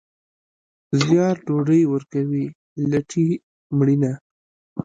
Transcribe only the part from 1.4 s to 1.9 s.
ډوډۍ